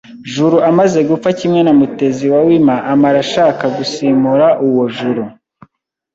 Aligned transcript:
Juru 0.33 0.57
amaze 0.69 0.99
gupfa 1.09 1.29
kimwe 1.39 1.61
na 1.63 1.73
Mutezi 1.79 2.25
na 2.31 2.39
wima 2.47 2.75
amara 2.91 3.17
ashaka 3.25 3.63
gusimura 3.77 4.47
uwo 4.67 4.83
Juru 4.97 5.23